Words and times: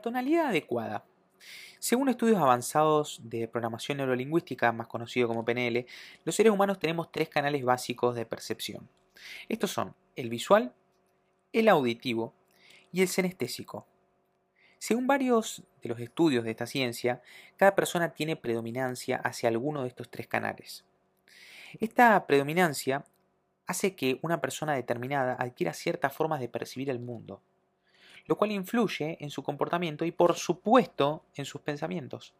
tonalidad 0.00 0.48
adecuada. 0.48 1.04
Según 1.78 2.08
estudios 2.08 2.38
avanzados 2.38 3.20
de 3.24 3.48
programación 3.48 3.98
neurolingüística, 3.98 4.70
más 4.72 4.86
conocido 4.86 5.28
como 5.28 5.44
PNL, 5.44 5.86
los 6.24 6.34
seres 6.34 6.52
humanos 6.52 6.78
tenemos 6.78 7.10
tres 7.10 7.28
canales 7.28 7.64
básicos 7.64 8.14
de 8.14 8.26
percepción. 8.26 8.88
Estos 9.48 9.70
son 9.70 9.94
el 10.16 10.28
visual, 10.28 10.74
el 11.52 11.68
auditivo 11.68 12.34
y 12.92 13.02
el 13.02 13.08
senestésico. 13.08 13.86
Según 14.78 15.06
varios 15.06 15.62
de 15.82 15.88
los 15.88 16.00
estudios 16.00 16.44
de 16.44 16.50
esta 16.50 16.66
ciencia, 16.66 17.22
cada 17.56 17.74
persona 17.74 18.14
tiene 18.14 18.36
predominancia 18.36 19.16
hacia 19.16 19.48
alguno 19.48 19.82
de 19.82 19.88
estos 19.88 20.10
tres 20.10 20.26
canales. 20.26 20.84
Esta 21.78 22.26
predominancia 22.26 23.04
hace 23.66 23.94
que 23.94 24.18
una 24.22 24.40
persona 24.40 24.74
determinada 24.74 25.36
adquiera 25.38 25.72
ciertas 25.72 26.12
formas 26.12 26.40
de 26.40 26.48
percibir 26.48 26.90
el 26.90 26.98
mundo, 26.98 27.42
lo 28.26 28.36
cual 28.36 28.52
influye 28.52 29.16
en 29.20 29.30
su 29.30 29.42
comportamiento 29.42 30.04
y 30.04 30.12
por 30.12 30.34
supuesto 30.36 31.24
en 31.34 31.44
sus 31.44 31.60
pensamientos. 31.60 32.34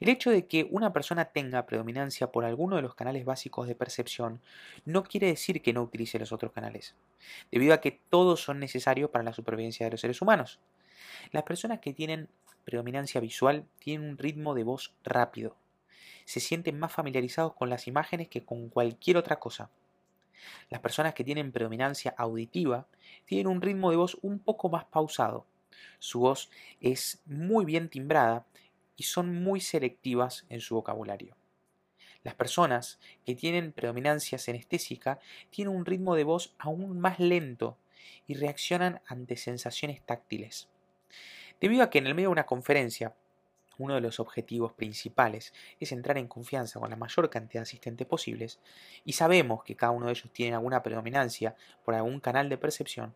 El 0.00 0.08
hecho 0.08 0.30
de 0.30 0.46
que 0.46 0.66
una 0.70 0.92
persona 0.92 1.26
tenga 1.26 1.66
predominancia 1.66 2.30
por 2.30 2.44
alguno 2.44 2.76
de 2.76 2.82
los 2.82 2.94
canales 2.94 3.24
básicos 3.24 3.66
de 3.66 3.74
percepción 3.74 4.40
no 4.84 5.04
quiere 5.04 5.28
decir 5.28 5.62
que 5.62 5.72
no 5.72 5.82
utilice 5.82 6.18
los 6.18 6.32
otros 6.32 6.52
canales, 6.52 6.94
debido 7.50 7.74
a 7.74 7.80
que 7.80 8.00
todos 8.10 8.42
son 8.42 8.60
necesarios 8.60 9.10
para 9.10 9.24
la 9.24 9.32
supervivencia 9.32 9.86
de 9.86 9.92
los 9.92 10.00
seres 10.00 10.20
humanos. 10.20 10.60
Las 11.32 11.44
personas 11.44 11.80
que 11.80 11.92
tienen 11.92 12.28
predominancia 12.64 13.20
visual 13.20 13.64
tienen 13.78 14.08
un 14.08 14.18
ritmo 14.18 14.54
de 14.54 14.64
voz 14.64 14.94
rápido. 15.04 15.56
Se 16.24 16.40
sienten 16.40 16.78
más 16.78 16.92
familiarizados 16.92 17.54
con 17.54 17.68
las 17.68 17.86
imágenes 17.86 18.28
que 18.28 18.44
con 18.44 18.68
cualquier 18.68 19.16
otra 19.16 19.38
cosa. 19.38 19.70
Las 20.70 20.80
personas 20.80 21.14
que 21.14 21.24
tienen 21.24 21.52
predominancia 21.52 22.14
auditiva 22.16 22.86
tienen 23.24 23.46
un 23.46 23.62
ritmo 23.62 23.90
de 23.90 23.96
voz 23.96 24.16
un 24.22 24.38
poco 24.38 24.68
más 24.68 24.84
pausado. 24.84 25.46
Su 25.98 26.20
voz 26.20 26.50
es 26.80 27.22
muy 27.26 27.64
bien 27.64 27.88
timbrada 27.88 28.46
y 28.96 29.04
son 29.04 29.42
muy 29.42 29.60
selectivas 29.60 30.44
en 30.48 30.60
su 30.60 30.74
vocabulario. 30.74 31.36
Las 32.22 32.34
personas 32.34 32.98
que 33.26 33.34
tienen 33.34 33.72
predominancia 33.72 34.38
senestésica 34.38 35.20
tienen 35.50 35.74
un 35.74 35.84
ritmo 35.84 36.14
de 36.14 36.24
voz 36.24 36.54
aún 36.58 36.98
más 36.98 37.18
lento 37.18 37.76
y 38.26 38.34
reaccionan 38.34 39.02
ante 39.06 39.36
sensaciones 39.36 40.04
táctiles. 40.04 40.68
Debido 41.60 41.82
a 41.82 41.90
que 41.90 41.98
en 41.98 42.06
el 42.06 42.14
medio 42.14 42.28
de 42.28 42.32
una 42.32 42.46
conferencia, 42.46 43.14
uno 43.78 43.94
de 43.94 44.00
los 44.00 44.20
objetivos 44.20 44.72
principales 44.72 45.52
es 45.80 45.92
entrar 45.92 46.18
en 46.18 46.28
confianza 46.28 46.80
con 46.80 46.90
la 46.90 46.96
mayor 46.96 47.30
cantidad 47.30 47.60
de 47.60 47.64
asistentes 47.64 48.06
posibles, 48.06 48.60
y 49.04 49.14
sabemos 49.14 49.64
que 49.64 49.76
cada 49.76 49.92
uno 49.92 50.06
de 50.06 50.12
ellos 50.12 50.30
tiene 50.32 50.54
alguna 50.54 50.82
predominancia 50.82 51.54
por 51.84 51.94
algún 51.94 52.20
canal 52.20 52.48
de 52.48 52.58
percepción, 52.58 53.14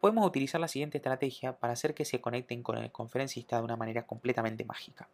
podemos 0.00 0.26
utilizar 0.26 0.60
la 0.60 0.68
siguiente 0.68 0.98
estrategia 0.98 1.58
para 1.58 1.72
hacer 1.72 1.94
que 1.94 2.04
se 2.04 2.20
conecten 2.20 2.62
con 2.62 2.78
el 2.78 2.92
conferencista 2.92 3.56
de 3.56 3.64
una 3.64 3.76
manera 3.76 4.06
completamente 4.06 4.64
mágica. 4.64 5.08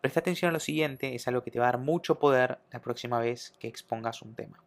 Presta 0.00 0.20
atención 0.20 0.50
a 0.50 0.52
lo 0.52 0.60
siguiente, 0.60 1.14
es 1.14 1.26
algo 1.26 1.42
que 1.42 1.50
te 1.50 1.58
va 1.58 1.68
a 1.68 1.72
dar 1.72 1.80
mucho 1.80 2.18
poder 2.18 2.58
la 2.70 2.80
próxima 2.80 3.18
vez 3.18 3.54
que 3.58 3.68
expongas 3.68 4.22
un 4.22 4.34
tema. 4.34 4.62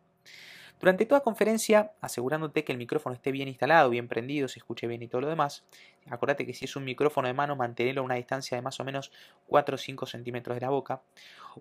Durante 0.82 1.06
toda 1.06 1.22
conferencia, 1.22 1.94
asegurándote 2.02 2.64
que 2.64 2.72
el 2.72 2.80
micrófono 2.80 3.14
esté 3.14 3.32
bien 3.32 3.48
instalado, 3.48 3.92
bien 3.92 4.08
prendido, 4.08 4.48
se 4.48 4.58
escuche 4.58 4.88
bien 4.88 5.04
y 5.04 5.08
todo 5.08 5.22
lo 5.22 5.30
demás. 5.30 5.64
Acuérdate 6.10 6.44
que 6.44 6.56
si 6.56 6.66
es 6.66 6.76
un 6.76 6.84
micrófono 6.84 7.28
de 7.28 7.36
mano, 7.36 7.56
mantenerlo 7.56 8.02
a 8.02 8.06
una 8.06 8.16
distancia 8.16 8.58
de 8.58 8.64
más 8.64 8.80
o 8.80 8.84
menos 8.84 9.12
4 9.46 9.76
o 9.76 9.78
5 9.78 10.08
centímetros 10.08 10.56
de 10.56 10.62
la 10.62 10.72
boca. 10.72 11.04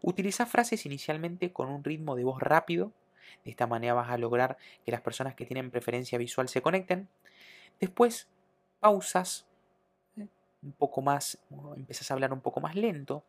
Utiliza 0.01 0.47
frases 0.47 0.87
inicialmente 0.87 1.53
con 1.53 1.69
un 1.69 1.85
ritmo 1.85 2.17
de 2.17 2.25
voz 2.25 2.41
rápido. 2.41 2.93
De 3.45 3.51
esta 3.51 3.67
manera 3.67 3.93
vas 3.93 4.09
a 4.09 4.17
lograr 4.17 4.57
que 4.87 4.91
las 4.91 5.03
personas 5.03 5.35
que 5.35 5.45
tienen 5.45 5.71
preferencia 5.71 6.17
visual 6.17 6.49
se 6.49 6.63
conecten. 6.63 7.07
Después, 7.79 8.27
pausas 8.81 9.47
¿eh? 10.17 10.29
un 10.63 10.73
poco 10.73 11.03
más, 11.03 11.39
empiezas 11.77 12.11
a 12.11 12.15
hablar 12.15 12.33
un 12.33 12.41
poco 12.41 12.63
más 12.63 12.75
lento, 12.75 13.23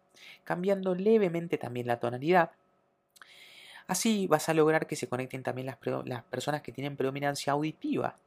cambiando 0.46 0.96
levemente 0.96 1.58
también 1.58 1.88
la 1.88 2.00
tonalidad 2.00 2.52
Así 3.92 4.26
vas 4.26 4.48
a 4.48 4.54
lograr 4.54 4.88
que 4.88 4.96
se 4.96 5.10
conecten 5.10 5.44
también 5.44 5.68
las, 5.68 6.24
personas 6.24 6.62
que 6.62 6.72
tienen 6.72 6.96
predominancia 6.96 7.52
auditiva. 7.52 8.18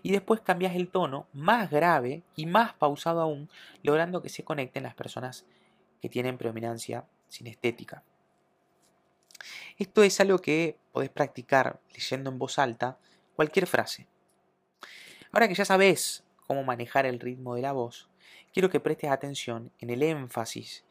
Y 0.00 0.12
después 0.12 0.40
cambias 0.42 0.76
el 0.76 0.90
tono 0.90 1.26
más 1.32 1.72
grave 1.72 2.22
y 2.36 2.46
más 2.46 2.74
pausado 2.74 3.20
aún, 3.20 3.50
logrando 3.82 4.22
que 4.22 4.28
se 4.28 4.44
conecten 4.44 4.84
las 4.84 4.94
personas 4.94 5.44
que 6.00 6.08
tienen 6.08 6.38
predominancia 6.38 7.04
sinestética. 7.26 8.04
Esto 9.76 10.04
es 10.04 10.20
algo 10.20 10.38
que 10.38 10.76
podés 10.92 11.10
practicar 11.10 11.80
leyendo 11.92 12.30
en 12.30 12.38
voz 12.38 12.56
alta 12.60 12.96
cualquier 13.34 13.66
frase. 13.66 14.06
Ahora 15.32 15.48
que 15.48 15.54
ya 15.56 15.64
sabes 15.64 16.22
cómo 16.46 16.62
manejar 16.62 17.06
el 17.06 17.18
ritmo 17.18 17.56
de 17.56 17.62
la 17.62 17.72
voz, 17.72 18.08
quiero 18.52 18.70
que 18.70 18.78
prestes 18.78 19.10
atención 19.10 19.72
en 19.80 19.90
el 19.90 20.04
énfasis 20.04 20.84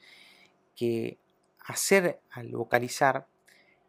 que 0.75 1.17
hacer 1.65 2.19
al 2.31 2.49
vocalizar 2.49 3.25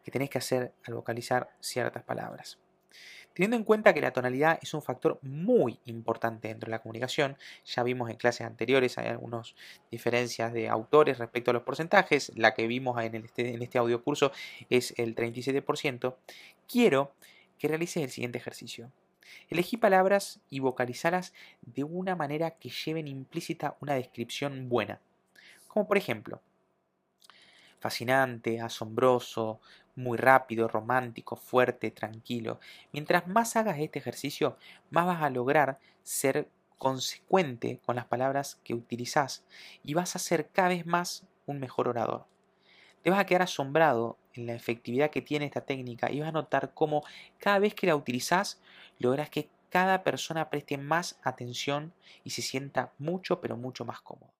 que 0.09 0.11
tenés 0.11 0.31
que 0.31 0.39
hacer 0.39 0.73
al 0.85 0.95
vocalizar 0.95 1.49
ciertas 1.59 2.03
palabras. 2.03 2.57
Teniendo 3.33 3.57
en 3.57 3.63
cuenta 3.63 3.93
que 3.93 4.01
la 4.01 4.11
tonalidad 4.11 4.57
es 4.59 4.73
un 4.73 4.81
factor 4.81 5.19
muy 5.21 5.79
importante 5.85 6.47
dentro 6.47 6.65
de 6.65 6.71
la 6.71 6.81
comunicación, 6.81 7.37
ya 7.63 7.83
vimos 7.83 8.09
en 8.09 8.17
clases 8.17 8.47
anteriores, 8.47 8.97
hay 8.97 9.07
algunas 9.07 9.53
diferencias 9.91 10.51
de 10.51 10.67
autores 10.67 11.19
respecto 11.19 11.51
a 11.51 11.53
los 11.53 11.61
porcentajes, 11.61 12.31
la 12.35 12.55
que 12.55 12.65
vimos 12.65 12.99
en, 13.01 13.15
este, 13.15 13.53
en 13.53 13.61
este 13.61 13.79
es 14.71 14.93
el 14.97 15.15
37%, 15.15 16.15
quiero 16.67 17.13
que 17.59 17.67
realices 17.67 18.03
el 18.03 18.09
siguiente 18.09 18.39
ejercicio. 18.39 18.91
Elegí 19.47 19.77
palabras 19.77 20.39
y 20.49 20.59
vocalizarlas 20.59 21.33
de 21.61 21.83
una 21.83 22.15
manera 22.15 22.57
que 22.57 22.69
lleven 22.69 23.07
implícita 23.07 23.77
una 23.79 23.93
descripción 23.93 24.69
buena. 24.69 25.01
Como 25.67 25.87
por 25.87 25.97
ejemplo, 25.97 26.41
fascinante, 27.79 28.59
asombroso, 28.59 29.59
muy 29.99 30.17
rápido, 30.17 30.67
romántico, 30.67 31.35
fuerte, 31.35 31.91
tranquilo. 31.91 32.59
Mientras 32.91 33.27
más 33.27 33.55
hagas 33.55 33.79
este 33.79 33.99
ejercicio, 33.99 34.57
más 34.89 35.05
vas 35.05 35.21
a 35.21 35.29
lograr 35.29 35.79
ser 36.03 36.49
consecuente 36.77 37.79
con 37.85 37.97
las 37.97 38.05
palabras 38.05 38.59
que 38.63 38.73
utilizas 38.73 39.43
y 39.83 39.93
vas 39.93 40.15
a 40.15 40.19
ser 40.19 40.47
cada 40.47 40.69
vez 40.69 40.85
más 40.85 41.25
un 41.45 41.59
mejor 41.59 41.89
orador. 41.89 42.25
Te 43.03 43.09
vas 43.09 43.19
a 43.19 43.25
quedar 43.25 43.43
asombrado 43.43 44.17
en 44.33 44.47
la 44.47 44.53
efectividad 44.53 45.11
que 45.11 45.21
tiene 45.21 45.45
esta 45.45 45.61
técnica 45.61 46.09
y 46.11 46.21
vas 46.21 46.29
a 46.29 46.33
notar 46.33 46.73
cómo 46.73 47.03
cada 47.37 47.59
vez 47.59 47.75
que 47.75 47.87
la 47.87 47.95
utilizas 47.95 48.61
logras 48.97 49.29
que 49.29 49.49
cada 49.69 50.03
persona 50.03 50.49
preste 50.49 50.77
más 50.77 51.19
atención 51.23 51.93
y 52.23 52.31
se 52.31 52.41
sienta 52.41 52.93
mucho 52.97 53.41
pero 53.41 53.57
mucho 53.57 53.85
más 53.85 54.01
cómodo. 54.01 54.31